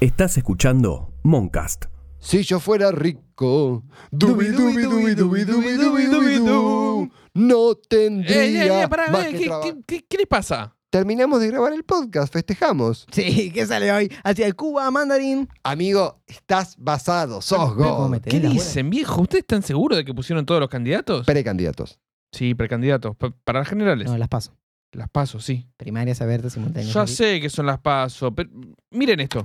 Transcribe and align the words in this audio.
Estás 0.00 0.36
escuchando 0.36 1.12
Moncast. 1.24 1.86
Si 2.20 2.42
yo 2.42 2.60
fuera 2.60 2.90
rico, 2.92 3.84
dubi 4.10 4.46
dubi 4.48 4.82
dubi 4.82 5.14
dubi 5.14 5.44
dubi 5.44 5.72
dubi 5.76 6.06
dubi 6.06 6.34
du, 6.36 7.10
no 7.34 7.74
tendría 7.76 8.88
pará, 8.88 9.10
más 9.10 9.26
eh, 9.26 9.30
que 9.32 9.38
¿qué, 9.38 9.44
traba- 9.46 9.62
qué- 9.64 9.76
qué- 9.86 10.04
qué 10.08 10.16
les 10.18 10.26
pasa? 10.26 10.74
Terminamos 10.90 11.40
de 11.40 11.48
grabar 11.48 11.72
el 11.74 11.84
podcast, 11.84 12.32
festejamos. 12.32 13.06
Sí, 13.12 13.50
¿qué 13.52 13.66
sale 13.66 13.92
hoy? 13.92 14.10
Hacia 14.24 14.46
el 14.46 14.56
Cuba 14.56 14.90
Mandarín. 14.90 15.48
Amigo, 15.62 16.22
estás 16.26 16.76
basado, 16.78 17.40
sos 17.42 17.58
Pero 17.58 17.76
¿cómo 17.76 17.96
God. 18.04 18.08
me 18.10 18.20
¿Qué 18.20 18.40
dicen, 18.40 18.88
viejo? 18.90 19.20
¿Ustedes 19.20 19.42
están 19.42 19.62
seguros 19.62 19.98
de 19.98 20.04
que 20.04 20.14
pusieron 20.14 20.46
todos 20.46 20.60
los 20.60 20.70
candidatos? 20.70 21.26
Precandidatos. 21.26 21.98
Sí, 22.32 22.54
precandidatos. 22.54 23.16
Pa- 23.16 23.34
para 23.44 23.60
las 23.60 23.68
generales. 23.68 24.08
No, 24.10 24.16
las 24.16 24.28
paso. 24.28 24.56
Las 24.92 25.10
paso, 25.10 25.38
sí. 25.40 25.68
Primarias 25.76 26.22
abiertas 26.22 26.54
simultáneas. 26.54 26.94
Ya 26.94 27.06
sé 27.06 27.40
que 27.40 27.50
son 27.50 27.66
las 27.66 27.78
paso, 27.80 28.34
pero 28.34 28.48
miren 28.90 29.20
esto. 29.20 29.44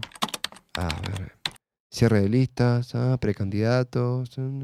A 0.76 0.88
ver. 0.88 1.38
Cierre 1.92 2.22
de 2.22 2.30
listas, 2.30 2.96
ah, 2.96 3.18
precandidatos. 3.20 4.38
mm. 4.38 4.64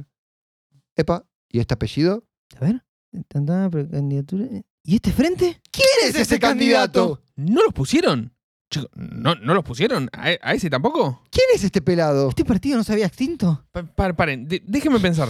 Epa, 0.96 1.26
¿y 1.50 1.60
este 1.60 1.74
apellido? 1.76 2.26
A 2.58 2.66
ver. 2.66 2.84
Tanta 3.28 3.70
precandidatura. 3.70 4.46
¿Y 4.84 4.96
este 4.96 5.12
frente? 5.12 5.62
¿Quién 5.72 5.88
es 6.10 6.16
ese 6.16 6.40
candidato? 6.40 7.22
¿No 7.36 7.64
los 7.64 7.74
pusieron? 7.74 8.34
Chicos, 8.72 8.90
¿no, 8.96 9.34
¿no 9.36 9.54
los 9.56 9.64
pusieron? 9.64 10.10
¿A, 10.14 10.26
a 10.42 10.54
ese 10.54 10.70
tampoco? 10.70 11.24
¿Quién 11.32 11.46
es 11.56 11.64
este 11.64 11.82
pelado? 11.82 12.30
¿Este 12.30 12.46
partido 12.46 12.78
no 12.78 12.84
se 12.84 12.94
había 12.94 13.08
extinto? 13.08 13.66
Pa- 13.72 13.84
pa- 13.84 14.14
paren, 14.14 14.48
de- 14.48 14.62
déjenme 14.66 15.00
pensar. 15.00 15.30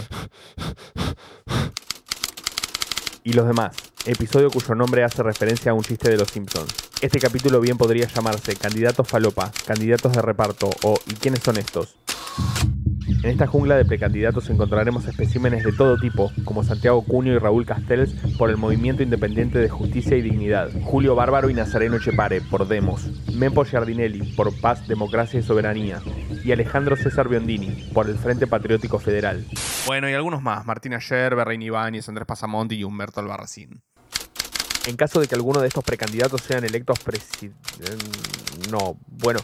y 3.24 3.32
los 3.32 3.46
demás, 3.46 3.74
episodio 4.06 4.50
cuyo 4.50 4.74
nombre 4.74 5.04
hace 5.04 5.22
referencia 5.22 5.72
a 5.72 5.74
un 5.74 5.82
chiste 5.82 6.10
de 6.10 6.16
los 6.16 6.28
Simpsons. 6.28 6.74
Este 7.00 7.18
capítulo 7.18 7.60
bien 7.60 7.76
podría 7.76 8.06
llamarse 8.06 8.56
Candidatos 8.56 9.08
Falopa, 9.08 9.50
Candidatos 9.66 10.12
de 10.12 10.22
Reparto 10.22 10.70
o 10.82 10.98
¿Y 11.06 11.14
quiénes 11.14 11.40
son 11.40 11.58
estos? 11.58 11.96
En 13.22 13.30
esta 13.30 13.46
jungla 13.46 13.76
de 13.76 13.84
precandidatos 13.84 14.48
encontraremos 14.48 15.06
especímenes 15.06 15.62
de 15.64 15.72
todo 15.72 15.98
tipo, 15.98 16.30
como 16.44 16.64
Santiago 16.64 17.04
Cunio 17.04 17.34
y 17.34 17.38
Raúl 17.38 17.66
Castells 17.66 18.14
por 18.38 18.48
el 18.48 18.56
Movimiento 18.56 19.02
Independiente 19.02 19.58
de 19.58 19.68
Justicia 19.68 20.16
y 20.16 20.22
Dignidad, 20.22 20.70
Julio 20.84 21.14
Bárbaro 21.14 21.50
y 21.50 21.54
Nazareno 21.54 21.96
Echepare 21.96 22.40
por 22.40 22.66
Demos, 22.66 23.02
Mempo 23.34 23.64
Giardinelli 23.64 24.32
por 24.32 24.58
Paz, 24.60 24.88
Democracia 24.88 25.40
y 25.40 25.42
Soberanía, 25.42 26.00
y 26.44 26.52
Alejandro 26.52 26.96
César 26.96 27.28
Biondini 27.28 27.90
por 27.92 28.08
el 28.08 28.16
Frente 28.16 28.46
Patriótico 28.46 28.98
Federal. 28.98 29.44
Bueno, 29.86 30.08
y 30.08 30.14
algunos 30.14 30.40
más. 30.40 30.64
Martina 30.64 30.98
Yerbe, 30.98 31.44
Reina 31.44 31.64
Ibáñez, 31.64 32.08
Andrés 32.08 32.26
Pasamonti 32.26 32.76
y 32.76 32.84
Humberto 32.84 33.20
Albarracín. 33.20 33.82
En 34.86 34.96
caso 34.96 35.20
de 35.20 35.28
que 35.28 35.34
alguno 35.34 35.60
de 35.60 35.68
estos 35.68 35.84
precandidatos 35.84 36.42
sean 36.42 36.64
electos 36.64 36.98
presidentes... 37.00 37.96
No, 38.70 38.96
bueno. 39.06 39.40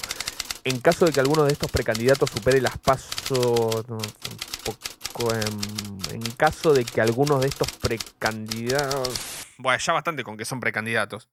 En 0.64 0.80
caso 0.80 1.04
de 1.06 1.12
que 1.12 1.20
alguno 1.20 1.44
de 1.44 1.52
estos 1.52 1.70
precandidatos 1.70 2.30
supere 2.30 2.60
las 2.60 2.78
pasos... 2.78 3.86
No, 3.88 3.98
tampoco, 3.98 5.32
em, 5.34 6.14
en 6.14 6.22
caso 6.32 6.72
de 6.72 6.84
que 6.84 7.00
algunos 7.00 7.40
de 7.40 7.48
estos 7.48 7.70
precandidatos... 7.72 9.10
Bueno, 9.58 9.78
ya 9.78 9.92
bastante 9.92 10.24
con 10.24 10.36
que 10.36 10.44
son 10.44 10.60
precandidatos. 10.60 11.28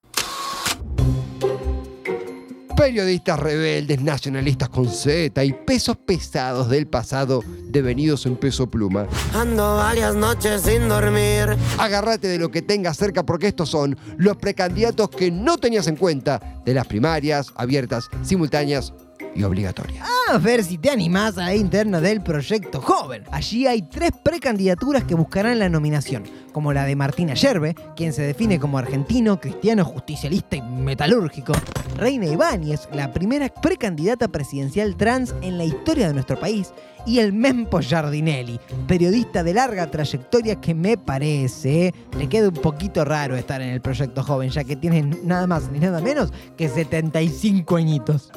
Periodistas 2.83 3.39
rebeldes, 3.39 4.01
nacionalistas 4.01 4.67
con 4.67 4.89
Z 4.89 5.41
y 5.41 5.53
pesos 5.53 5.95
pesados 5.95 6.67
del 6.67 6.85
pasado 6.85 7.41
devenidos 7.69 8.25
en 8.25 8.35
peso 8.35 8.69
pluma. 8.69 9.07
Ando 9.33 9.77
varias 9.77 10.13
noches 10.13 10.63
sin 10.63 10.89
dormir. 10.89 11.55
Agárrate 11.77 12.27
de 12.27 12.37
lo 12.37 12.51
que 12.51 12.61
tengas 12.61 12.97
cerca 12.97 13.25
porque 13.25 13.47
estos 13.47 13.69
son 13.69 13.97
los 14.17 14.35
precandidatos 14.35 15.09
que 15.11 15.31
no 15.31 15.57
tenías 15.57 15.87
en 15.87 15.95
cuenta 15.95 16.61
de 16.65 16.73
las 16.73 16.85
primarias, 16.85 17.53
abiertas, 17.55 18.09
simultáneas 18.21 18.91
y 19.33 19.43
obligatorias. 19.43 20.05
A 20.29 20.37
ver 20.37 20.63
si 20.63 20.77
te 20.77 20.89
animás 20.89 21.37
a 21.37 21.45
la 21.45 21.55
interna 21.55 21.99
del 21.99 22.21
Proyecto 22.21 22.81
Joven. 22.81 23.23
Allí 23.31 23.67
hay 23.67 23.81
tres 23.81 24.11
precandidaturas 24.23 25.03
que 25.03 25.15
buscarán 25.15 25.59
la 25.59 25.67
nominación, 25.67 26.23
como 26.53 26.71
la 26.71 26.85
de 26.85 26.95
Martina 26.95 27.33
Yerbe, 27.33 27.75
quien 27.95 28.13
se 28.13 28.21
define 28.21 28.59
como 28.59 28.77
argentino, 28.77 29.39
cristiano, 29.39 29.83
justicialista 29.83 30.55
y 30.55 30.61
metalúrgico. 30.61 31.53
Reina 31.97 32.25
Ibáñez, 32.25 32.87
la 32.93 33.11
primera 33.11 33.49
precandidata 33.49 34.29
presidencial 34.29 34.95
trans 34.95 35.35
en 35.41 35.57
la 35.57 35.65
historia 35.65 36.07
de 36.07 36.13
nuestro 36.13 36.39
país. 36.39 36.73
Y 37.05 37.19
el 37.19 37.33
Mempo 37.33 37.81
Giardinelli, 37.81 38.61
periodista 38.87 39.43
de 39.43 39.53
larga 39.53 39.91
trayectoria 39.91 40.61
que 40.61 40.73
me 40.73 40.97
parece 40.97 41.93
le 42.17 42.29
queda 42.29 42.47
un 42.47 42.53
poquito 42.53 43.03
raro 43.03 43.35
estar 43.35 43.61
en 43.61 43.69
el 43.69 43.81
Proyecto 43.81 44.23
Joven, 44.23 44.51
ya 44.51 44.63
que 44.63 44.77
tiene 44.77 45.03
nada 45.21 45.45
más 45.45 45.69
ni 45.69 45.79
nada 45.79 45.99
menos 45.99 46.31
que 46.55 46.69
75 46.69 47.75
añitos. 47.75 48.31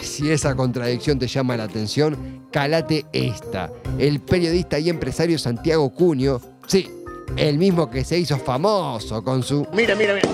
Si 0.00 0.30
esa 0.30 0.54
contradicción 0.54 1.18
te 1.18 1.26
llama 1.26 1.56
la 1.56 1.64
atención, 1.64 2.46
calate 2.50 3.06
esta. 3.12 3.70
El 3.98 4.20
periodista 4.20 4.78
y 4.78 4.90
empresario 4.90 5.38
Santiago 5.38 5.92
Cunio, 5.92 6.40
sí, 6.66 6.90
el 7.36 7.58
mismo 7.58 7.90
que 7.90 8.04
se 8.04 8.18
hizo 8.18 8.38
famoso 8.38 9.22
con 9.22 9.42
su 9.42 9.66
Mira, 9.72 9.94
mira, 9.94 10.14
mira. 10.14 10.28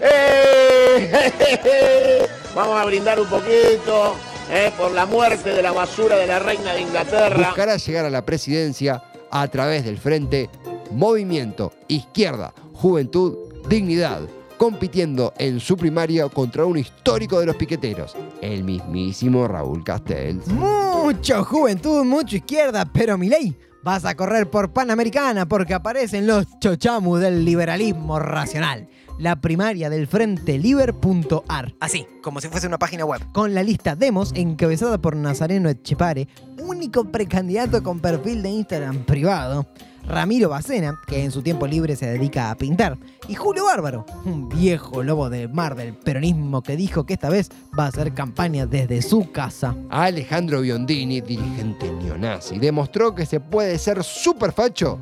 ¡Eh! 0.00 0.76
Vamos 2.54 2.80
a 2.80 2.84
brindar 2.86 3.20
un 3.20 3.26
poquito 3.26 4.14
eh, 4.50 4.70
por 4.78 4.92
la 4.92 5.06
muerte 5.06 5.50
de 5.50 5.62
la 5.62 5.72
basura 5.72 6.16
de 6.16 6.26
la 6.26 6.38
reina 6.38 6.72
de 6.72 6.82
Inglaterra. 6.82 7.48
buscará 7.48 7.76
llegar 7.76 8.06
a 8.06 8.10
la 8.10 8.24
presidencia 8.24 9.02
a 9.30 9.48
través 9.48 9.84
del 9.84 9.98
frente 9.98 10.48
Movimiento 10.90 11.72
Izquierda, 11.88 12.54
Juventud, 12.72 13.36
Dignidad, 13.68 14.20
compitiendo 14.56 15.32
en 15.38 15.60
su 15.60 15.76
primaria 15.76 16.28
contra 16.28 16.64
un 16.64 16.78
histórico 16.78 17.40
de 17.40 17.46
los 17.46 17.56
piqueteros, 17.56 18.16
el 18.40 18.64
mismísimo 18.64 19.46
Raúl 19.46 19.84
Castells. 19.84 20.46
Mucho 20.48 21.44
juventud, 21.44 22.04
mucho 22.04 22.36
izquierda, 22.36 22.84
pero 22.84 23.18
Milei, 23.18 23.56
vas 23.82 24.04
a 24.04 24.16
correr 24.16 24.50
por 24.50 24.72
Panamericana 24.72 25.46
porque 25.46 25.74
aparecen 25.74 26.26
los 26.26 26.46
chochamus 26.58 27.20
del 27.20 27.44
liberalismo 27.44 28.18
racional. 28.18 28.88
La 29.18 29.40
primaria 29.40 29.88
del 29.88 30.06
Frente 30.06 30.58
Liber.ar. 30.58 31.74
Así, 31.80 32.06
como 32.22 32.40
si 32.40 32.48
fuese 32.48 32.66
una 32.66 32.78
página 32.78 33.04
web. 33.04 33.22
Con 33.32 33.54
la 33.54 33.62
lista 33.62 33.96
Demos, 33.96 34.32
encabezada 34.34 34.98
por 34.98 35.16
Nazareno 35.16 35.70
Echepare, 35.70 36.28
único 36.58 37.04
precandidato 37.04 37.82
con 37.82 38.00
perfil 38.00 38.42
de 38.42 38.50
Instagram 38.50 39.04
privado. 39.04 39.66
Ramiro 40.06 40.48
Bacena, 40.48 41.00
que 41.06 41.24
en 41.24 41.30
su 41.30 41.42
tiempo 41.42 41.66
libre 41.66 41.96
se 41.96 42.06
dedica 42.06 42.50
a 42.50 42.56
pintar. 42.56 42.96
Y 43.28 43.34
Julio 43.34 43.64
Bárbaro, 43.64 44.06
un 44.24 44.48
viejo 44.48 45.02
lobo 45.02 45.28
del 45.28 45.48
mar 45.48 45.74
del 45.74 45.94
peronismo 45.94 46.62
que 46.62 46.76
dijo 46.76 47.04
que 47.04 47.14
esta 47.14 47.28
vez 47.28 47.50
va 47.78 47.84
a 47.84 47.88
hacer 47.88 48.14
campaña 48.14 48.66
desde 48.66 49.02
su 49.02 49.30
casa. 49.32 49.74
Alejandro 49.90 50.60
Biondini, 50.60 51.20
dirigente 51.20 51.90
neonazi, 51.90 52.58
demostró 52.58 53.14
que 53.14 53.26
se 53.26 53.40
puede 53.40 53.78
ser 53.78 54.04
súper 54.04 54.52
facho, 54.52 54.98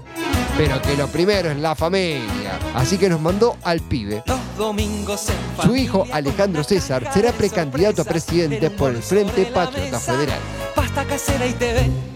pero 0.57 0.81
que 0.81 0.97
lo 0.97 1.07
primero 1.09 1.51
es 1.51 1.59
la 1.59 1.75
familia. 1.75 2.59
Así 2.75 2.97
que 2.97 3.09
nos 3.09 3.21
mandó 3.21 3.57
al 3.63 3.81
pibe. 3.81 4.23
Los 4.27 4.39
domingos 4.57 5.29
en 5.29 5.63
Su 5.63 5.77
hijo 5.77 6.07
Alejandro 6.13 6.65
César 6.65 7.13
será 7.13 7.33
precandidato 7.33 8.03
a 8.03 8.05
presidente 8.05 8.71
por 8.71 8.93
el 8.93 9.03
Frente 9.03 9.47
Patriota 9.47 10.01
Federal. 10.01 10.39
Pasta 10.75 11.05
casera 11.05 11.47
y 11.47 11.53
TV. 11.53 12.14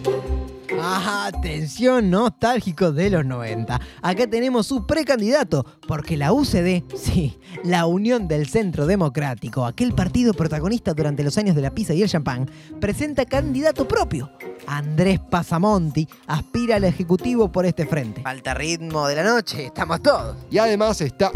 Atención 0.90 2.08
nostálgico 2.08 2.92
de 2.92 3.10
los 3.10 3.26
90. 3.26 3.78
Acá 4.00 4.26
tenemos 4.26 4.66
su 4.66 4.86
precandidato, 4.86 5.66
porque 5.86 6.16
la 6.16 6.32
UCD, 6.32 6.82
sí, 6.96 7.38
la 7.62 7.84
Unión 7.84 8.26
del 8.26 8.48
Centro 8.48 8.86
Democrático, 8.86 9.66
aquel 9.66 9.92
partido 9.92 10.32
protagonista 10.32 10.94
durante 10.94 11.22
los 11.22 11.36
años 11.36 11.54
de 11.54 11.60
la 11.60 11.74
pizza 11.74 11.92
y 11.92 12.02
el 12.02 12.08
champán, 12.08 12.50
presenta 12.80 13.26
candidato 13.26 13.86
propio. 13.86 14.32
Andrés 14.66 15.20
Pasamonti 15.20 16.08
aspira 16.26 16.76
al 16.76 16.84
Ejecutivo 16.84 17.52
por 17.52 17.66
este 17.66 17.84
frente. 17.84 18.22
Falta 18.22 18.54
ritmo 18.54 19.06
de 19.08 19.16
la 19.16 19.24
noche, 19.24 19.66
estamos 19.66 20.02
todos. 20.02 20.38
Y 20.50 20.56
además 20.56 21.02
está 21.02 21.30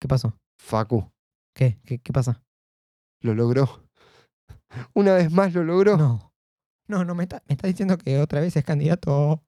¿Qué 0.00 0.08
pasó? 0.08 0.34
Facu. 0.56 1.12
¿Qué? 1.54 1.78
¿Qué, 1.84 1.98
qué 1.98 2.12
pasa? 2.12 2.42
Lo 3.20 3.34
logró. 3.34 3.84
Una 4.94 5.14
vez 5.14 5.30
más 5.30 5.52
lo 5.52 5.62
logró. 5.62 5.98
No. 5.98 6.33
No, 6.86 7.04
no, 7.04 7.14
me 7.14 7.22
está, 7.24 7.42
me 7.48 7.54
está 7.54 7.66
diciendo 7.66 7.96
que 7.96 8.18
otra 8.18 8.40
vez 8.40 8.56
es 8.56 8.64
candidato. 8.64 9.42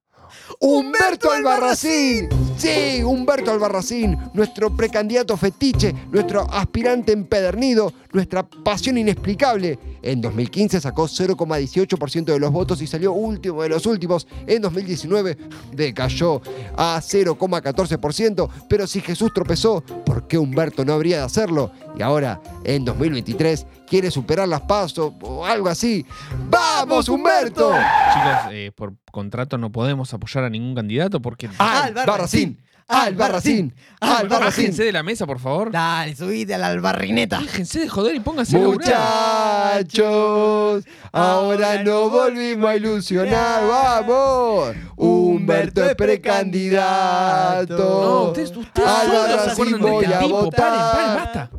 ¡Humberto 0.61 1.31
Albarracín! 1.31 2.29
Sí, 2.57 3.03
Humberto 3.05 3.53
Albarracín, 3.53 4.17
nuestro 4.33 4.75
precandidato 4.75 5.37
fetiche, 5.37 5.95
nuestro 6.11 6.51
aspirante 6.51 7.13
empedernido, 7.13 7.93
nuestra 8.13 8.49
pasión 8.49 8.97
inexplicable. 8.97 9.79
En 10.03 10.21
2015 10.21 10.81
sacó 10.81 11.05
0,18% 11.05 12.25
de 12.25 12.39
los 12.39 12.51
votos 12.51 12.81
y 12.81 12.87
salió 12.87 13.13
último 13.13 13.63
de 13.63 13.69
los 13.69 13.85
últimos. 13.85 14.27
En 14.47 14.63
2019 14.63 15.37
decayó 15.73 16.41
a 16.77 17.01
0,14%. 17.01 18.49
Pero 18.69 18.87
si 18.87 19.01
Jesús 19.01 19.33
tropezó, 19.33 19.83
¿por 20.05 20.27
qué 20.27 20.39
Humberto 20.39 20.85
no 20.85 20.93
habría 20.93 21.19
de 21.19 21.25
hacerlo? 21.25 21.73
Y 21.99 22.03
ahora, 22.03 22.41
en 22.65 22.85
2023, 22.85 23.67
quiere 23.89 24.11
superar 24.11 24.49
las 24.49 24.63
pasos 24.63 25.13
o 25.21 25.45
algo 25.45 25.69
así. 25.69 26.05
¡Vamos, 26.49 27.09
Humberto! 27.09 27.73
Chicos, 27.73 28.53
eh, 28.53 28.73
por 28.75 28.95
contrato 29.11 29.59
no 29.59 29.71
podemos 29.73 30.13
apoyar 30.13 30.45
a 30.45 30.51
ningún 30.51 30.75
candidato 30.75 31.21
porque... 31.21 31.49
Albarracín. 31.59 32.59
Albarracín, 32.89 33.75
Albarracín. 33.99 34.67
Bájense 34.67 34.85
de 34.85 34.93
la 34.93 35.03
mesa, 35.03 35.27
por 35.27 35.41
favor. 35.41 35.73
Dale, 35.73 36.15
subite 36.15 36.55
a 36.55 36.59
la 36.59 36.69
albarrineta. 36.69 37.41
Déjense 37.41 37.81
de 37.81 37.89
joder 37.89 38.15
y 38.15 38.21
pónganse 38.21 38.57
a 38.57 38.61
laburar. 38.61 39.83
Muchachos, 39.83 40.85
ahora 41.13 41.83
nos 41.83 42.11
volvimos 42.11 42.71
a 42.71 42.77
ilusionar, 42.77 43.67
vamos. 43.67 44.77
Humberto 44.97 45.85
es 45.85 45.95
precandidato. 45.95 47.77
No, 47.77 48.23
ustedes, 48.29 48.57
ustedes 48.57 48.89
acuerdan 48.89 49.81
de 49.81 49.91
voy 49.91 50.05
a 50.05 50.19
tipo. 50.19 50.51
Paren, 50.51 50.79
paren, 50.79 51.15
votar. 51.15 51.17
basta. 51.17 51.51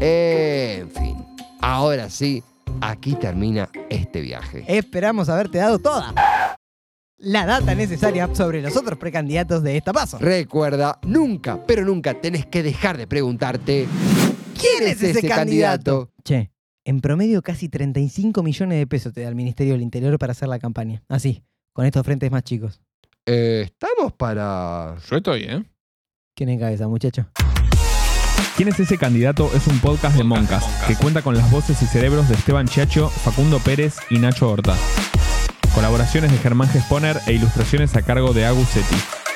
En 0.00 0.90
fin, 0.90 1.16
ahora 1.60 2.08
sí, 2.10 2.42
aquí 2.80 3.14
termina 3.14 3.68
este 3.90 4.20
viaje. 4.20 4.64
Esperamos 4.66 5.28
haberte 5.28 5.58
dado 5.58 5.78
toda 5.78 6.14
la 7.20 7.46
data 7.46 7.74
necesaria 7.74 8.32
sobre 8.32 8.62
los 8.62 8.76
otros 8.76 8.96
precandidatos 8.98 9.62
de 9.64 9.76
esta 9.76 9.92
paso. 9.92 10.18
Recuerda, 10.18 10.98
nunca, 11.02 11.58
pero 11.66 11.84
nunca 11.84 12.14
tenés 12.14 12.46
que 12.46 12.62
dejar 12.62 12.96
de 12.96 13.08
preguntarte 13.08 13.88
¿Quién 14.58 14.88
es 14.88 15.02
ese 15.02 15.26
candidato? 15.26 16.10
Che, 16.24 16.50
en 16.88 17.00
promedio 17.02 17.42
casi 17.42 17.68
35 17.68 18.42
millones 18.42 18.78
de 18.78 18.86
pesos 18.86 19.12
te 19.12 19.20
da 19.20 19.28
el 19.28 19.34
Ministerio 19.34 19.74
del 19.74 19.82
Interior 19.82 20.18
para 20.18 20.32
hacer 20.32 20.48
la 20.48 20.58
campaña. 20.58 21.02
Así, 21.06 21.44
con 21.74 21.84
estos 21.84 22.02
frentes 22.02 22.30
más 22.30 22.44
chicos. 22.44 22.80
Eh, 23.26 23.64
Estamos 23.66 24.14
para... 24.14 24.96
Yo 25.10 25.16
estoy, 25.16 25.42
¿eh? 25.42 25.62
¿Quién 26.34 26.48
en 26.48 26.58
cabeza, 26.58 26.88
muchacho? 26.88 27.26
¿Quién 28.56 28.70
es 28.70 28.80
ese 28.80 28.96
candidato? 28.96 29.50
Es 29.54 29.66
un 29.66 29.78
podcast 29.80 30.16
de 30.16 30.24
Moncas 30.24 30.64
que 30.86 30.96
cuenta 30.96 31.20
con 31.20 31.36
las 31.36 31.50
voces 31.50 31.82
y 31.82 31.84
cerebros 31.84 32.26
de 32.26 32.36
Esteban 32.36 32.66
Chiacho, 32.66 33.10
Facundo 33.10 33.58
Pérez 33.58 33.98
y 34.08 34.18
Nacho 34.18 34.50
Horta. 34.50 34.74
Colaboraciones 35.74 36.32
de 36.32 36.38
Germán 36.38 36.70
Gesponer 36.70 37.18
e 37.26 37.34
ilustraciones 37.34 37.94
a 37.96 38.02
cargo 38.02 38.32
de 38.32 38.46
Agus 38.46 38.68
Seti. 38.68 39.27